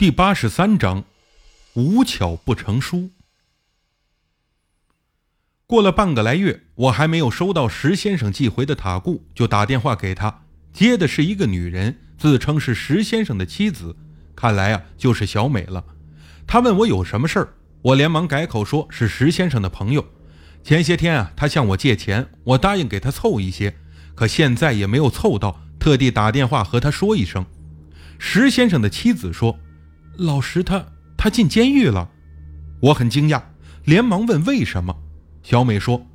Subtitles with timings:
[0.00, 1.04] 第八十三章，
[1.74, 3.10] 无巧不成书。
[5.66, 13.94] 过了半个来月，我还没有收到石先生寄回的塔固，就打电话给他，接的是一个女人，自称是石先生的妻子，
[14.34, 15.84] 看来啊就是小美了。
[16.46, 17.48] 他问我有什么事儿，
[17.82, 20.02] 我连忙改口说是石先生的朋友。
[20.64, 23.76] 前些天啊，他向我借钱，我答应给他凑一些，
[24.14, 27.44] 可现在也没有凑到，特地打电话和他说一声。
[28.18, 29.60] 石先生的妻子说。
[30.20, 30.84] 老石他
[31.16, 32.10] 他进监狱了，
[32.82, 33.40] 我很惊讶，
[33.86, 34.94] 连忙问为什么。
[35.42, 36.06] 小美说：“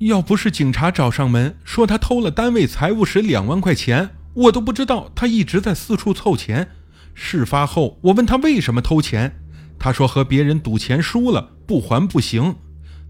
[0.00, 6.68] 要不是警察找上门说他偷了单位财务室两万块钱，我都不知道他一直在四处凑钱。
[7.14, 9.34] 事发后，我问他为什么偷钱，
[9.78, 12.56] 他说和别人赌钱输了不还不行。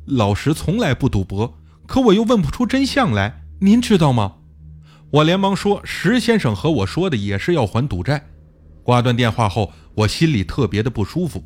[0.05, 1.59] 老石从来不赌博，
[1.89, 4.35] 可我又问不出真相来，您知道吗？”
[5.11, 8.27] 我连忙说：“石先生和我说的也是要还赌债。”
[8.85, 9.73] 挂断电话后。
[9.97, 11.43] 我心里特别的不舒服。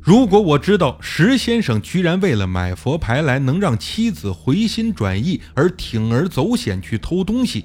[0.00, 7.64] 如果我知道石先生居然为了买佛牌来能让妻子回心转意而铤而走险去偷东西，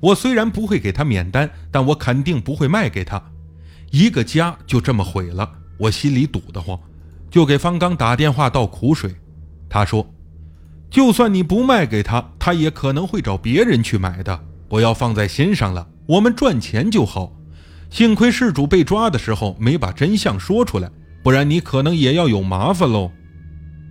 [0.00, 3.22] 我虽然不会给他免单，但我肯定不会卖给他。
[3.90, 6.78] 一个家就这么毁了，我心里堵得慌，
[7.30, 9.14] 就给方刚打电话倒苦水。
[9.68, 10.06] 他说
[10.90, 17.32] ：“就算你不卖给他，他也可能会找别人去买的，不要放在心上了，我们赚钱就好。”
[17.88, 20.90] 幸亏事主被抓的时候没把真相说出来，
[21.22, 23.10] 不然你可能也要有麻烦喽。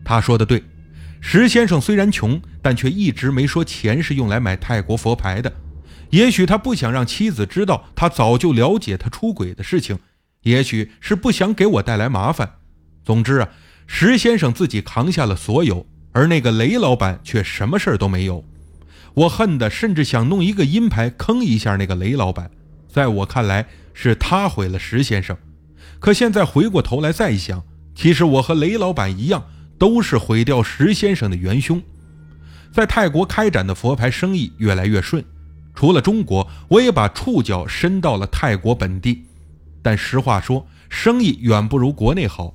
[0.04, 0.62] 他说的对，
[1.22, 5.52] 石先生虽然穷，但却一直没说钱是用来买泰国佛牌的。
[6.12, 9.98] 也许他不想让妻子知道他早就了解他出轨的事情，
[10.44, 12.48] 也许是不想给我带来麻烦。
[13.04, 13.50] 总之啊，
[13.88, 18.46] 石先生自己扛下了所有，而那个雷老板却什么事儿都没有。
[19.16, 22.52] 我恨得甚至想弄一个阴牌坑一下那个雷老板。
[22.88, 23.66] 在我看来。
[23.96, 25.36] 是他毁了石先生，
[26.00, 27.64] 可现在回过头来再想，
[27.96, 29.46] 其实我和雷老板一样，
[29.80, 31.82] 都是毁掉石先生的元凶。
[32.72, 35.24] 在泰国开展的佛牌生意越来越顺，
[35.74, 39.24] 除了中国，我也把触角伸到了泰国本地。
[39.82, 42.54] 但实话说，生意远不如国内好，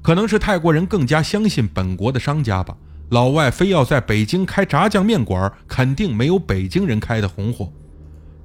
[0.00, 2.74] 可能是泰国人更加相信本国的商家吧。
[3.10, 7.70] 老外非要在北京开炸酱面馆，肯定没有北京人开的红火。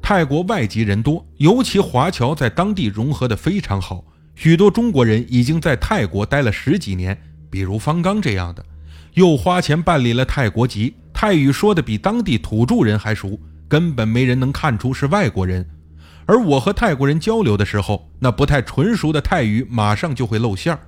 [0.04, 4.04] 泰国外籍人多，尤其华侨在当地融合得非常好。
[4.36, 7.18] 许多中国人已经在泰国待了十几年，
[7.50, 8.66] 比如方刚这样的，
[9.14, 15.66] 又花钱办理了泰国籍，泰语说的比当地土著人还熟，根本没人能看出是外国人。
[16.26, 20.80] 而我和泰国人交流的时候，那不太纯熟的泰语马上就会露馅儿。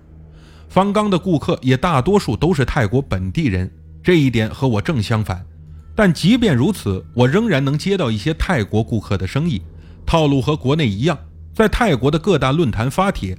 [0.68, 3.72] 方刚的顾客也大多数都是泰国本地人，
[4.04, 5.46] 这一点和我正相反。
[5.96, 9.62] 但即便如此，我仍然能接到一些泰国顾客的生意，
[10.06, 11.18] 套路和国内一样，
[11.54, 13.38] 在泰国的各大论坛发帖，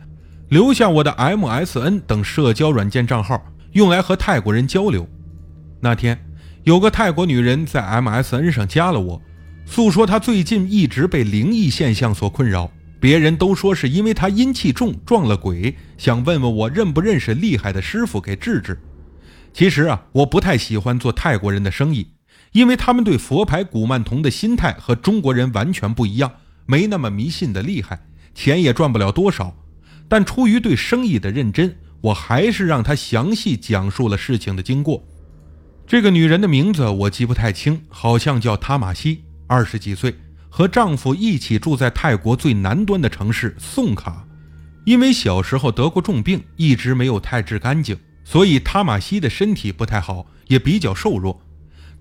[0.49, 3.41] 留下我的 MSN 等社交软件账号，
[3.72, 5.06] 用来和泰国人交流。
[5.81, 6.19] 那天，
[6.65, 9.22] 有个泰国女人在 MSN 上加了我，
[9.66, 18.81] 诉说她最近一直被灵异现象所困扰，别人都说是因为她阴气重撞了鬼，想问问我认不认识厉害的师傅给治治。
[19.53, 22.06] 其实啊，我不太喜欢做泰国人的生意。
[22.53, 26.33] 因为他们对佛牌古曼童的心态和中国人完全不一样，
[26.65, 29.55] 没那么迷信的厉害，钱也赚不了多少。
[30.09, 35.05] 但出于对生意的认真，我还是让他详细讲述了事情的经过。
[35.87, 40.15] 这个女人的名字我记不太清，好像叫塔玛西，二十几岁，
[40.49, 44.27] 和丈夫一起住在泰国最南端的城市宋卡。
[44.84, 51.41] 因为小时候得过重病，一直没有太治干净，所以塔玛西的身体不太好，也比较瘦弱。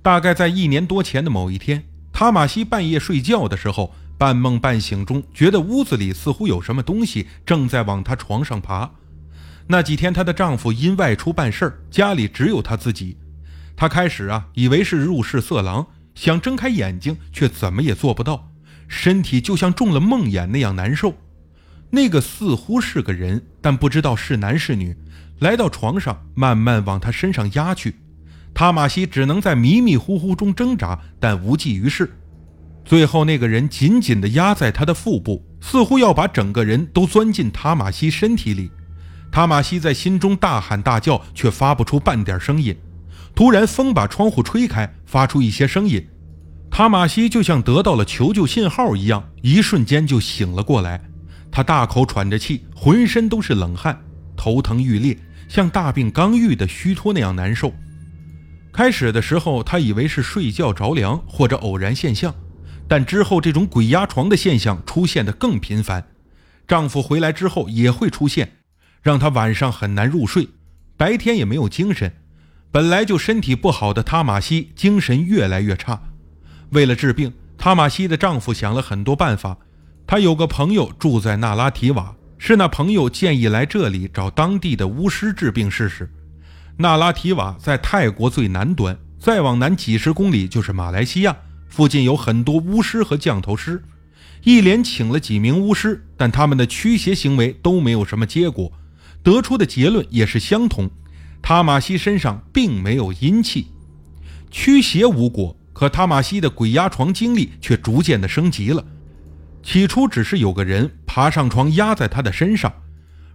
[0.06, 1.84] 大概在一年多前的某一天，
[2.14, 8.92] 塔玛西半夜睡觉的时候，半梦半醒中，觉得屋子里似乎有什么东西正在往她床上爬。
[9.66, 13.18] 那几天，她的丈夫因外出办事儿，家里只有她自己。
[13.76, 18.52] 她开始啊，以为是入室色狼，想睁开眼睛，却怎么也做不到，
[18.88, 21.16] 身体就像中了梦魇那样难受。
[21.90, 24.96] 那个似乎是个人，但不知道是男是女，
[25.40, 27.96] 来到床上，慢慢往她身上压去。
[28.56, 32.10] 塔玛西只能在迷迷糊糊中挣扎，但无济于事。
[32.86, 38.72] 最后，那个人紧紧地压在他的腹部，似乎要把整个人都钻进塔玛西身体里。
[39.30, 42.74] 塔玛西在心中大喊大叫，却发不出半点声音。
[43.36, 46.08] 突然，风把窗户吹开，发出一些声音。
[46.72, 51.02] 塔玛西就像得到了求救信号一样，一瞬间就醒了过来。
[51.52, 54.00] 他大口喘着气，浑身都是冷汗，
[54.38, 55.18] 头疼欲裂，
[55.50, 57.74] 像大病刚愈的虚脱那样难受。
[58.76, 62.36] 开始的时候，他以为是睡觉着凉或者偶然现象，
[62.90, 66.06] 但之后这种鬼压床的现象出现的更频繁。
[66.68, 68.58] 丈夫回来之后也会出现，
[69.02, 70.50] 让她晚上很难入睡，
[70.98, 72.12] 白天也没有精神。
[72.70, 76.02] 本来就身体不好的塔玛西，精神越来越差。
[76.72, 79.56] 为了治病，塔玛西的丈夫想了很多办法。
[80.06, 86.12] 他有个朋友住在纳拉提瓦，是那朋友建议来这里找当地的巫师治病试试。
[86.78, 91.36] 纳拉提瓦在泰国最南端，再往南几十公里就是马来西亚，
[91.70, 93.82] 附近有很多巫师和降头师。
[94.44, 98.72] 一连请了几名巫师，但他们的驱邪行为都没有什么结果，
[99.24, 100.90] 得出的结论也是相同。
[101.42, 103.68] 塔玛西身上并没有阴气，
[104.52, 105.56] 驱邪无果。
[105.72, 108.86] 可塔玛西的鬼压床经历却逐渐的升级了。
[109.62, 112.72] 起初只是有个人爬上床压在他的身上，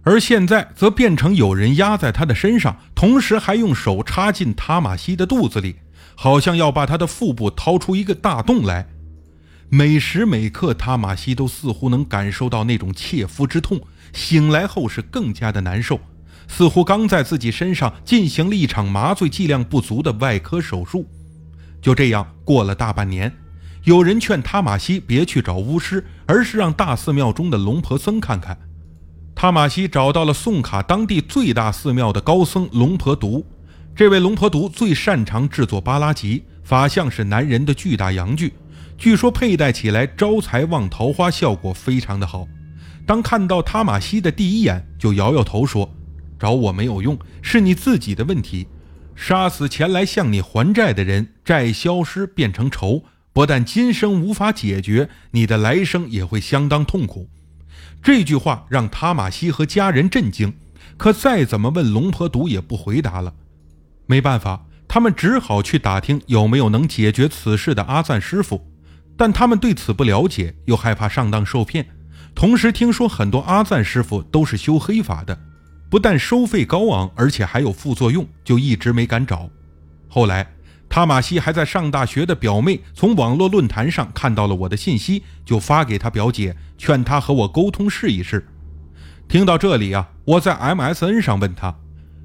[0.03, 5.75] 而现在则变成有人压在他的身上，同时还用手插进塔玛西的肚子里，
[6.15, 8.87] 好像要把他的腹部掏出一个大洞来。
[9.69, 13.79] 每时每刻，塔玛西都似乎能感受到那种切肤之痛，
[14.11, 15.99] 醒来后是更加的难受。
[16.47, 21.07] 似乎刚在自己身上进行了一场麻醉剂量不足的外科手术。
[21.81, 23.31] 就这样过了大半年，
[23.83, 28.57] 有人劝塔玛西别去找巫师，而是让大寺庙中的龙婆僧看看。
[29.41, 33.43] 塔玛西找到了宋卡当地最大寺庙的高僧龙婆毒。
[33.95, 38.53] 这位龙婆毒最擅长制作巴拉吉，法相是男人的巨大阳具，
[38.99, 42.47] 据说佩戴起来招财旺桃花，效果非常的好。
[43.03, 45.91] 当看到塔玛西的第一眼，就摇摇头说。
[46.39, 48.67] 找我没有用，是你自己的问题。
[49.15, 57.27] 杀死前来向你还债的人，债消失变成仇，不但今生无法解决，你的来生也会相当痛苦。
[58.01, 60.53] 这句话让塔玛西和家人震惊，
[60.97, 63.33] 可再怎么问龙婆毒也不回答了。
[64.07, 68.65] 没办法，他们只好去打听有没有能解决此事的阿赞师傅，
[69.15, 71.85] 但他们对此不了解，又害怕上当受骗，
[72.33, 75.37] 同时听说很多阿赞师傅都是修黑法的。
[75.89, 79.49] 不但收费高昂，而且还有副作用，就一直没敢找。
[80.07, 80.53] 后来，
[80.91, 88.45] 塔马西还在上大学的表妹从网络论坛上看到了我的信息，就发给她表姐，劝她和我沟通试一试。
[89.29, 91.73] 听到这里啊，我在 MSN 上问他：“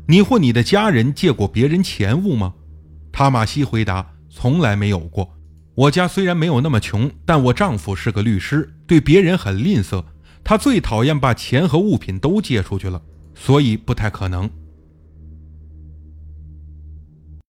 [0.08, 2.54] 你或你的家人借过别人钱物吗？”
[3.12, 5.36] 塔马西回答：“从来没有过。
[5.76, 10.02] 我家虽然没有那么穷，但我丈夫是个律师，对别人很吝啬，
[10.42, 13.00] 他最讨厌把钱和物品都借出去了。”
[13.32, 14.50] 所以不太可能。